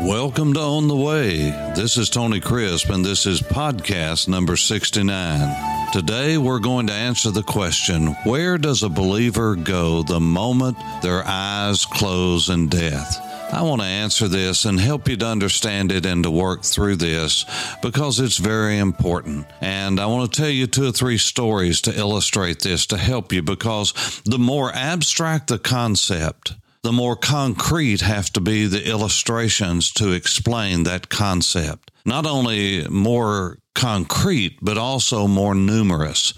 [0.00, 1.38] Welcome to On the Way.
[1.74, 5.90] This is Tony Crisp, and this is podcast number 69.
[5.90, 11.26] Today, we're going to answer the question Where does a believer go the moment their
[11.26, 13.22] eyes close in death?
[13.50, 16.96] I want to answer this and help you to understand it and to work through
[16.96, 17.46] this
[17.80, 19.46] because it's very important.
[19.62, 23.32] And I want to tell you two or three stories to illustrate this to help
[23.32, 26.54] you because the more abstract the concept,
[26.86, 31.90] the more concrete have to be the illustrations to explain that concept.
[32.04, 36.32] Not only more concrete, but also more numerous.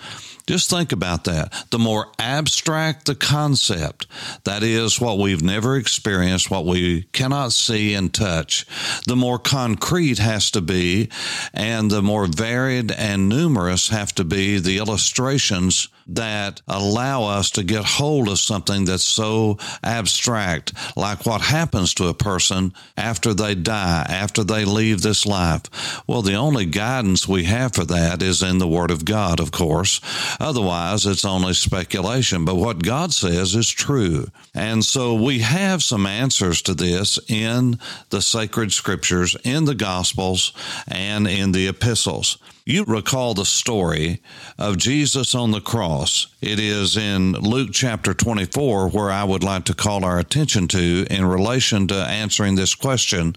[0.47, 1.53] Just think about that.
[1.71, 4.07] The more abstract the concept,
[4.45, 8.65] that is what we've never experienced, what we cannot see and touch,
[9.07, 11.11] the more concrete has to be,
[11.53, 17.63] and the more varied and numerous have to be the illustrations that allow us to
[17.63, 23.55] get hold of something that's so abstract, like what happens to a person after they
[23.55, 26.03] die, after they leave this life.
[26.07, 29.51] Well, the only guidance we have for that is in the Word of God, of
[29.51, 30.01] course.
[30.41, 32.45] Otherwise, it's only speculation.
[32.45, 34.29] But what God says is true.
[34.55, 37.79] And so we have some answers to this in
[38.11, 40.53] the sacred scriptures, in the Gospels,
[40.87, 42.39] and in the epistles.
[42.69, 44.21] You recall the story
[44.59, 46.27] of Jesus on the cross.
[46.43, 51.07] It is in Luke chapter 24 where I would like to call our attention to
[51.09, 53.37] in relation to answering this question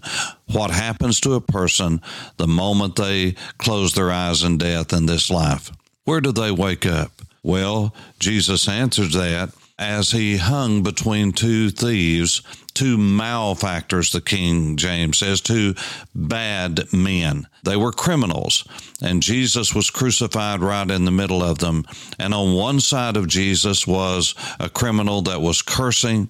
[0.52, 2.02] what happens to a person
[2.36, 5.70] the moment they close their eyes in death in this life?
[6.04, 7.12] Where do they wake up?
[7.42, 12.42] Well, Jesus answers that as he hung between two thieves
[12.74, 15.74] two malefactors, the King James says, two
[16.14, 17.46] bad men.
[17.64, 18.64] They were criminals,
[19.00, 21.84] and Jesus was crucified right in the middle of them.
[22.18, 26.28] And on one side of Jesus was a criminal that was cursing,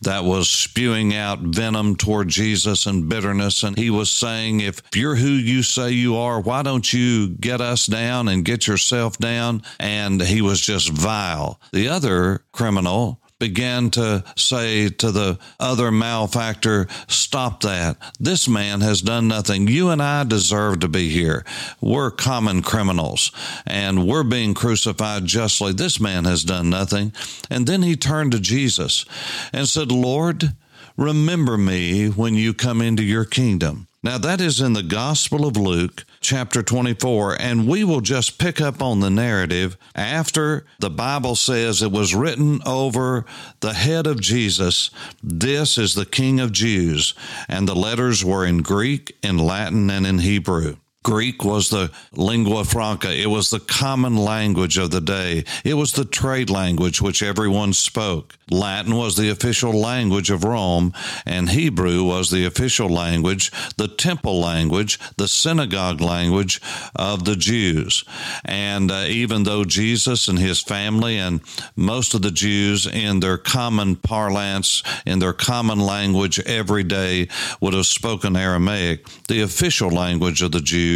[0.00, 3.62] that was spewing out venom toward Jesus and bitterness.
[3.62, 7.60] And he was saying, If you're who you say you are, why don't you get
[7.60, 9.62] us down and get yourself down?
[9.78, 11.60] And he was just vile.
[11.72, 17.96] The other criminal began to say to the other malefactor, Stop that.
[18.20, 19.66] This man has done nothing.
[19.66, 21.44] You and I deserve to be here.
[21.80, 23.32] We're common criminals
[23.66, 25.72] and we're being crucified justly.
[25.72, 27.12] This man has done nothing.
[27.50, 29.04] And then he turned to Jesus
[29.52, 30.52] and said, Lord,
[30.96, 33.88] remember me when you come into your kingdom.
[34.04, 38.60] Now, that is in the Gospel of Luke, chapter 24, and we will just pick
[38.60, 43.24] up on the narrative after the Bible says it was written over
[43.60, 44.90] the head of Jesus,
[45.22, 47.14] This is the King of Jews,
[47.48, 50.76] and the letters were in Greek, in Latin, and in Hebrew.
[51.02, 53.12] Greek was the lingua franca.
[53.12, 55.44] It was the common language of the day.
[55.64, 58.36] It was the trade language which everyone spoke.
[58.50, 60.92] Latin was the official language of Rome,
[61.24, 66.60] and Hebrew was the official language, the temple language, the synagogue language
[66.94, 68.04] of the Jews.
[68.44, 71.40] And uh, even though Jesus and his family and
[71.74, 77.28] most of the Jews in their common parlance, in their common language every day
[77.60, 80.91] would have spoken Aramaic, the official language of the Jews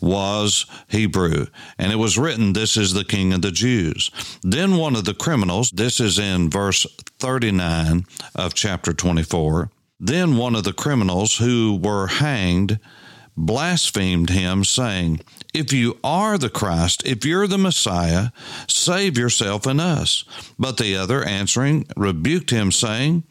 [0.00, 1.46] was Hebrew.
[1.78, 4.10] And it was written, This is the King of the Jews.
[4.42, 6.86] Then one of the criminals, this is in verse
[7.18, 8.04] 39
[8.34, 12.78] of chapter 24, then one of the criminals who were hanged
[13.36, 15.20] blasphemed him, saying,
[15.54, 18.30] If you are the Christ, if you're the Messiah,
[18.66, 20.24] save yourself and us.
[20.58, 23.22] But the other answering rebuked him, saying,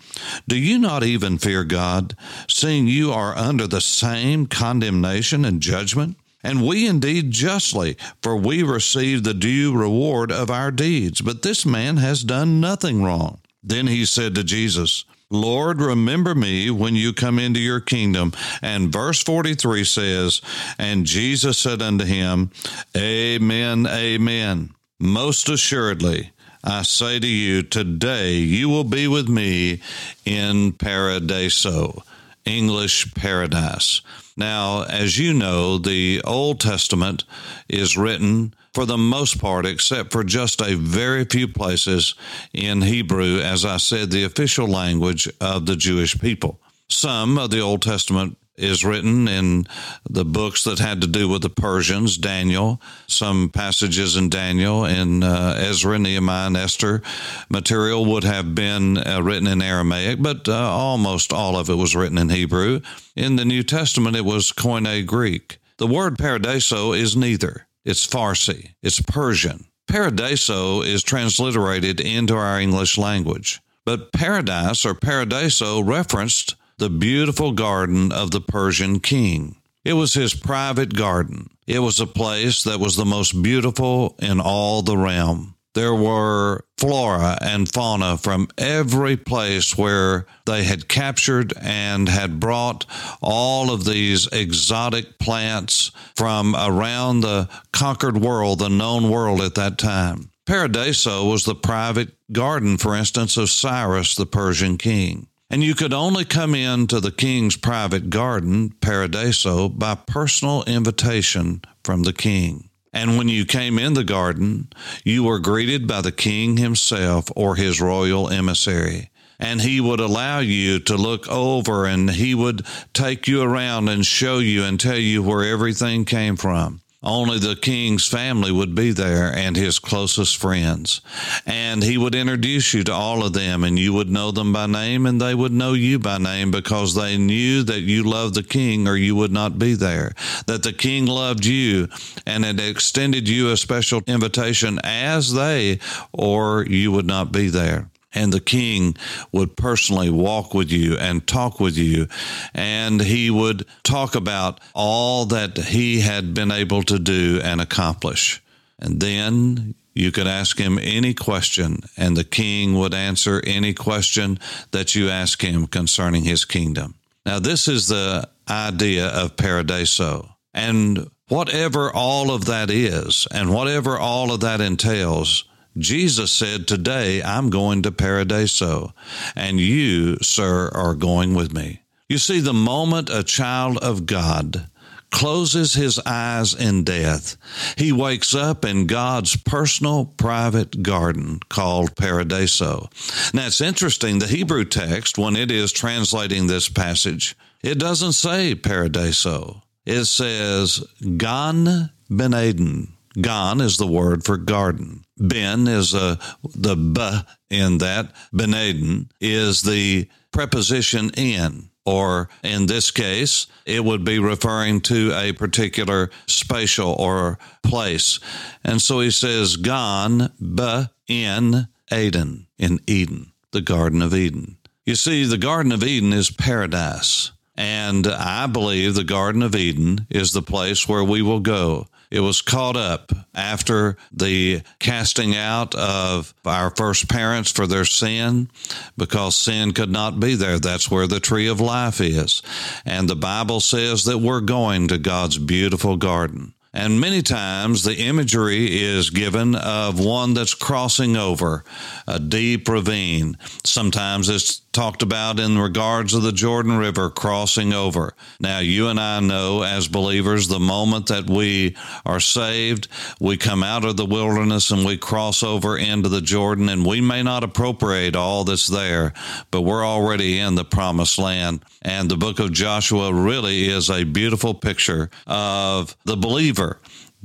[0.47, 2.15] Do you not even fear God,
[2.47, 6.15] seeing you are under the same condemnation and judgment?
[6.41, 11.19] And we indeed justly, for we receive the due reward of our deeds.
[11.19, 13.39] But this man has done nothing wrong.
[13.61, 15.03] Then he said to Jesus,
[15.33, 18.33] Lord, remember me when you come into your kingdom.
[18.61, 20.41] And verse 43 says,
[20.77, 22.51] And Jesus said unto him,
[22.95, 24.75] Amen, amen.
[24.99, 26.31] Most assuredly,
[26.63, 29.81] I say to you, today you will be with me
[30.23, 32.03] in paradiso,
[32.45, 34.01] English paradise.
[34.35, 37.23] Now, as you know, the Old Testament
[37.69, 42.15] is written for the most part, except for just a very few places
[42.53, 46.59] in Hebrew, as I said, the official language of the Jewish people.
[46.89, 49.65] Some of the Old Testament is written in
[50.09, 55.23] the books that had to do with the Persians, Daniel, some passages in Daniel, in
[55.23, 57.01] uh, Ezra, Nehemiah, and Esther.
[57.49, 61.95] Material would have been uh, written in Aramaic, but uh, almost all of it was
[61.95, 62.81] written in Hebrew.
[63.15, 65.57] In the New Testament, it was Koine Greek.
[65.77, 67.67] The word paradiso is neither.
[67.83, 69.65] It's Farsi, it's Persian.
[69.87, 73.59] Paradiso is transliterated into our English language.
[73.85, 79.57] But paradise or paradiso referenced the beautiful garden of the Persian king.
[79.85, 81.49] It was his private garden.
[81.67, 85.55] It was a place that was the most beautiful in all the realm.
[85.73, 92.85] There were flora and fauna from every place where they had captured and had brought
[93.21, 99.79] all of these exotic plants from around the conquered world, the known world at that
[99.79, 100.29] time.
[100.45, 105.27] Paradiso was the private garden, for instance, of Cyrus, the Persian king.
[105.53, 112.01] And you could only come into the king's private garden, Paradiso, by personal invitation from
[112.01, 112.71] the king.
[112.91, 114.69] And when you came in the garden,
[115.03, 119.11] you were greeted by the king himself or his royal emissary.
[119.37, 122.65] And he would allow you to look over and he would
[122.95, 126.81] take you around and show you and tell you where everything came from.
[127.03, 131.01] Only the king's family would be there and his closest friends.
[131.45, 134.67] And he would introduce you to all of them, and you would know them by
[134.67, 138.43] name, and they would know you by name because they knew that you loved the
[138.43, 140.13] king or you would not be there.
[140.47, 141.89] That the king loved you
[142.25, 145.79] and had extended you a special invitation as they,
[146.13, 148.95] or you would not be there and the king
[149.31, 152.07] would personally walk with you and talk with you
[152.53, 158.41] and he would talk about all that he had been able to do and accomplish.
[158.79, 164.39] And then you could ask him any question and the king would answer any question
[164.71, 166.95] that you ask him concerning his kingdom.
[167.25, 170.29] Now this is the idea of paradiso.
[170.53, 175.45] And whatever all of that is and whatever all of that entails
[175.77, 178.93] Jesus said, Today I'm going to Paradiso,
[179.35, 181.81] and you, sir, are going with me.
[182.07, 184.67] You see, the moment a child of God
[185.09, 187.37] closes his eyes in death,
[187.77, 192.89] he wakes up in God's personal private garden called Paradiso.
[193.33, 198.55] Now, it's interesting, the Hebrew text, when it is translating this passage, it doesn't say
[198.55, 199.61] Paradiso.
[199.85, 200.83] It says
[201.17, 202.92] Gan Ben Eden.
[203.21, 205.03] Gan is the word for garden.
[205.17, 206.15] Ben is uh,
[206.55, 208.13] the b in that.
[208.33, 215.33] Benaden is the preposition in, or in this case, it would be referring to a
[215.33, 218.19] particular spatial or place.
[218.63, 224.57] And so he says, Gan b in Eden, in Eden, the Garden of Eden.
[224.85, 227.31] You see, the Garden of Eden is paradise.
[227.55, 232.19] And I believe the Garden of Eden is the place where we will go it
[232.19, 238.51] was caught up after the casting out of our first parents for their sin
[238.95, 240.59] because sin could not be there.
[240.59, 242.43] That's where the tree of life is.
[242.85, 246.53] And the Bible says that we're going to God's beautiful garden.
[246.73, 251.63] And many times the imagery is given of one that's crossing over
[252.07, 253.37] a deep ravine.
[253.63, 258.15] Sometimes it's talked about in regards of the Jordan River crossing over.
[258.39, 261.75] Now, you and I know as believers, the moment that we
[262.07, 262.87] are saved,
[263.19, 267.01] we come out of the wilderness and we cross over into the Jordan, and we
[267.01, 269.13] may not appropriate all that's there,
[269.51, 271.63] but we're already in the promised land.
[271.83, 276.62] And the book of Joshua really is a beautiful picture of the believer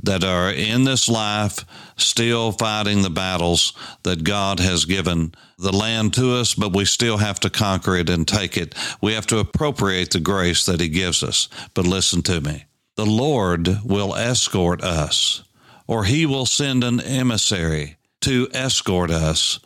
[0.03, 1.65] that are in this life
[1.97, 3.73] still fighting the battles
[4.05, 8.09] that God has given the land to us, but we still have to conquer it
[8.09, 8.75] and take it.
[9.01, 11.49] We have to appropriate the grace that He gives us.
[11.75, 12.65] But listen to me
[12.95, 15.43] the Lord will escort us,
[15.87, 19.61] or He will send an emissary to escort us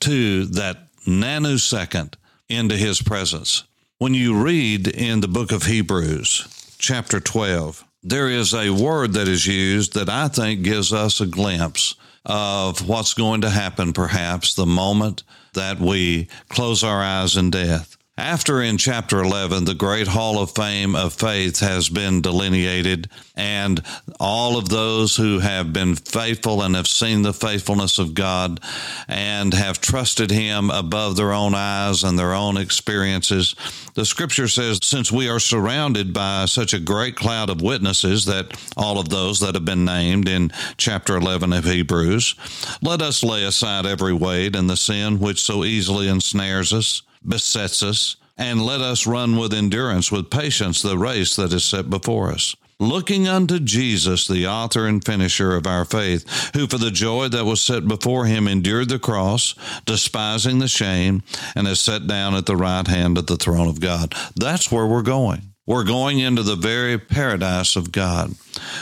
[0.00, 2.14] to that nanosecond
[2.48, 3.64] into His presence.
[3.98, 9.28] When you read in the book of Hebrews, chapter 12, there is a word that
[9.28, 14.54] is used that I think gives us a glimpse of what's going to happen perhaps
[14.54, 15.22] the moment
[15.54, 17.97] that we close our eyes in death.
[18.18, 23.80] After in chapter 11, the great hall of fame of faith has been delineated, and
[24.18, 28.58] all of those who have been faithful and have seen the faithfulness of God
[29.06, 33.54] and have trusted Him above their own eyes and their own experiences.
[33.94, 38.60] The scripture says, since we are surrounded by such a great cloud of witnesses, that
[38.76, 42.34] all of those that have been named in chapter 11 of Hebrews,
[42.82, 47.82] let us lay aside every weight and the sin which so easily ensnares us besets
[47.82, 52.30] us, and let us run with endurance, with patience, the race that is set before
[52.30, 57.28] us looking unto Jesus, the author and finisher of our faith, who for the joy
[57.28, 61.22] that was set before him endured the cross, despising the shame,
[61.56, 64.14] and has sat down at the right hand of the throne of God.
[64.36, 65.42] That's where we're going.
[65.66, 68.32] We're going into the very paradise of God.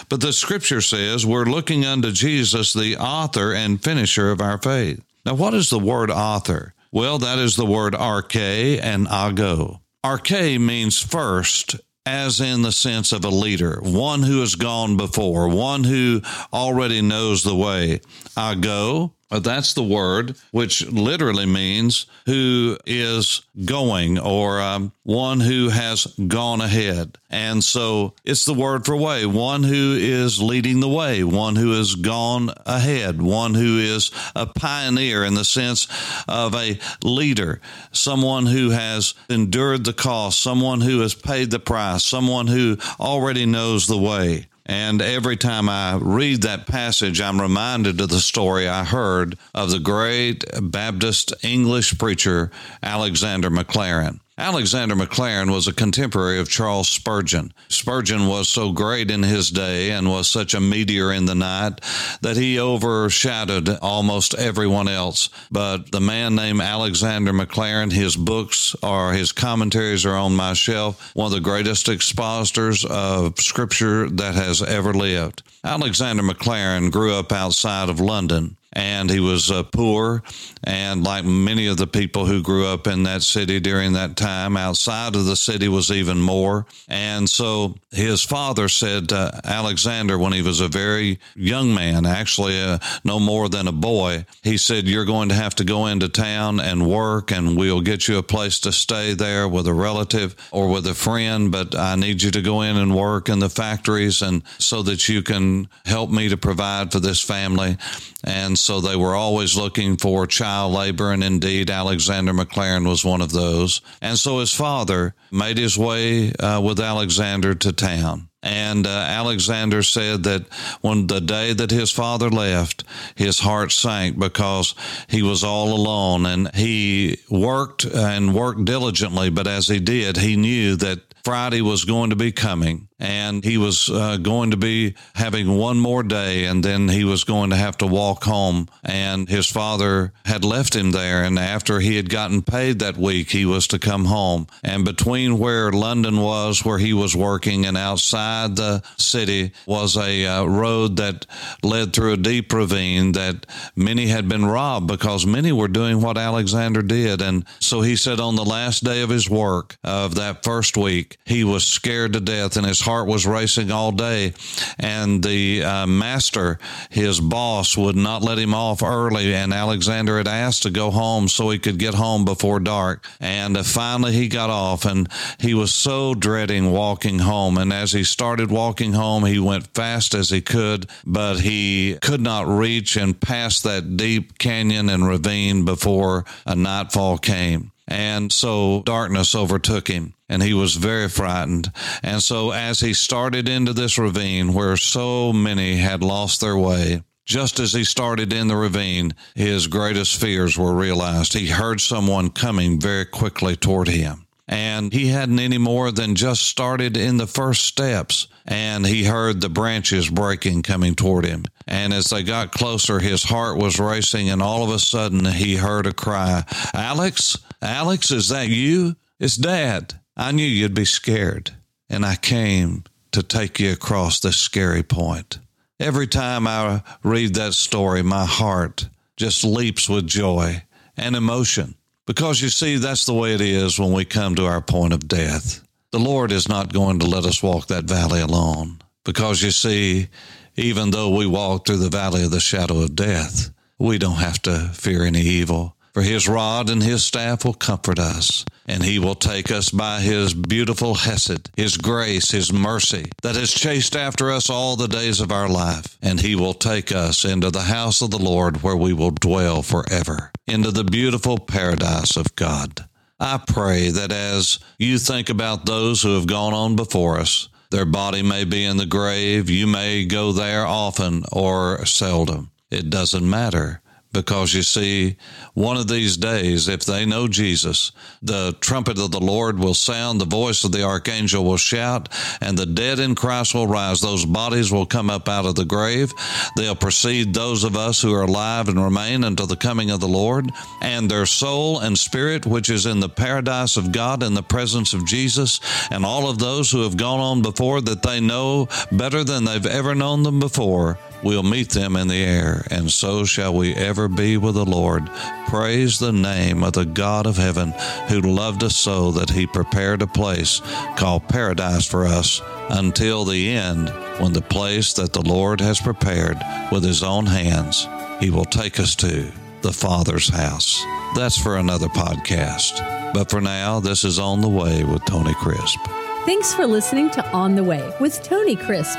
[0.09, 5.02] But the scripture says we're looking unto Jesus, the author and finisher of our faith.
[5.25, 6.75] Now, what is the word author?
[6.97, 9.83] Well, that is the word arche and ago.
[10.03, 11.76] Arche means first,
[12.07, 16.23] as in the sense of a leader, one who has gone before, one who
[16.55, 18.00] already knows the way.
[18.35, 26.06] Ago that's the word, which literally means who is going or um, one who has
[26.28, 27.18] gone ahead.
[27.28, 31.73] And so it's the word for way, one who is leading the way, one who
[31.73, 35.88] has gone ahead, one who is a pioneer in the sense
[36.28, 42.04] of a leader, someone who has endured the cost, someone who has paid the price,
[42.04, 44.47] someone who already knows the way.
[44.68, 49.70] And every time I read that passage, I'm reminded of the story I heard of
[49.70, 52.50] the great Baptist English preacher,
[52.82, 54.18] Alexander Maclaren.
[54.38, 57.55] Alexander Maclaren was a contemporary of Charles Spurgeon.
[57.69, 61.81] Spurgeon was so great in his day and was such a meteor in the night
[62.21, 65.31] that he overshadowed almost everyone else.
[65.50, 71.14] But the man named Alexander Maclaren, his books or his commentaries are on my shelf,
[71.14, 75.43] one of the greatest expositors of scripture that has ever lived.
[75.64, 80.23] Alexander Maclaren grew up outside of London and he was uh, poor.
[80.62, 84.54] And like many of the people who grew up in that city during that time,
[84.54, 86.66] outside of the city was even more.
[86.87, 92.61] And so his father said to Alexander, when he was a very young man, actually
[92.61, 96.11] uh, no more than a boy, he said, You're going to have to go into
[96.11, 100.37] town and work, and we'll get you a place to stay there with a relative
[100.52, 101.50] or with a friend.
[101.50, 105.09] But I need you to go in and work in the factories and so that
[105.09, 107.78] you can help me to provide for this family.
[108.23, 113.32] And they were always looking for child labor, and indeed Alexander Maclaren was one of
[113.32, 113.80] those.
[114.02, 118.28] And so his father made his way uh, with Alexander to town.
[118.42, 120.46] And uh, Alexander said that
[120.80, 122.85] when the day that his father left,
[123.16, 124.75] his heart sank because
[125.08, 129.30] he was all alone and he worked and worked diligently.
[129.30, 133.59] But as he did, he knew that Friday was going to be coming and he
[133.59, 137.57] was uh, going to be having one more day and then he was going to
[137.57, 138.69] have to walk home.
[138.83, 143.31] And his father had left him there and after he had gotten paid that week
[143.31, 144.47] he was to come home.
[144.65, 150.25] And between where london was where he was working and outside the city was a
[150.25, 151.26] uh, road that
[151.62, 156.17] led through a deep ravine that many had been robbed because many were doing what
[156.17, 157.21] alexander did.
[157.21, 161.19] And so he said on the last day of his work of that first week
[161.26, 164.33] he was scared to death and his heart was racing all day.
[164.78, 166.59] And the uh, master,
[166.90, 169.35] his boss, would not let him off early.
[169.35, 173.07] And Alexander had asked to go home so he could get home before dark.
[173.21, 177.59] And uh, finally he got off and he was so dreading walking home.
[177.59, 182.21] And as he started walking home, he went fast as he could, but he could
[182.21, 187.73] not reach and pass that deep canyon and ravine before a nightfall came.
[187.88, 191.71] And so darkness overtook him and he was very frightened.
[192.02, 197.02] And so as he started into this ravine where so many had lost their way,
[197.25, 201.33] just as he started in the ravine, his greatest fears were realized.
[201.33, 204.25] He heard someone coming very quickly toward him.
[204.49, 208.29] And he hadn't any more than just started in the first steps.
[208.47, 211.45] And he heard the branches breaking coming toward him.
[211.67, 214.31] And as they got closer, his heart was racing.
[214.31, 218.95] And all of a sudden, he heard a cry Alex, Alex, is that you?
[219.19, 219.95] It's Dad.
[220.17, 221.50] I knew you'd be scared,
[221.91, 225.38] and I came to take you across this scary point.
[225.79, 230.62] Every time I read that story, my heart just leaps with joy
[230.97, 231.75] and emotion
[232.07, 235.09] because you see, that's the way it is when we come to our point of
[235.09, 235.63] death.
[235.93, 240.09] The Lord is not going to let us walk that valley alone because you see,
[240.57, 244.41] even though we walk through the valley of the shadow of death, we don't have
[244.43, 248.99] to fear any evil for his rod and his staff will comfort us, and he
[248.99, 254.31] will take us by his beautiful hesed, his grace, his mercy that has chased after
[254.31, 258.03] us all the days of our life, and he will take us into the house
[258.03, 262.85] of the Lord where we will dwell forever, into the beautiful paradise of God.
[263.19, 267.87] I pray that as you think about those who have gone on before us, their
[267.87, 269.49] body may be in the grave.
[269.49, 272.50] You may go there often or seldom.
[272.71, 273.81] It doesn't matter
[274.16, 275.16] Because you see,
[275.52, 277.92] one of these days, if they know Jesus,
[278.23, 282.08] the trumpet of the Lord will sound, the voice of the archangel will shout,
[282.40, 284.00] and the dead in Christ will rise.
[284.00, 286.14] Those bodies will come up out of the grave.
[286.56, 290.08] They'll precede those of us who are alive and remain until the coming of the
[290.08, 290.50] Lord.
[290.80, 294.94] And their soul and spirit, which is in the paradise of God in the presence
[294.94, 299.25] of Jesus, and all of those who have gone on before that they know better
[299.25, 303.52] than they've ever known them before, we'll meet them in the air, and so shall
[303.52, 305.11] we ever be with the Lord.
[305.49, 307.73] Praise the name of the God of heaven
[308.09, 310.62] who loved us so that he prepared a place
[310.97, 312.40] called paradise for us
[312.71, 313.88] until the end,
[314.21, 316.38] when the place that the Lord has prepared
[316.71, 317.88] with his own hands,
[318.21, 319.28] he will take us to
[319.62, 320.80] the Father's house.
[321.16, 323.12] That's for another podcast.
[323.12, 325.80] But for now, this is On the Way with Tony Crisp.
[326.25, 328.99] Thanks for listening to On the Way with Tony Crisp.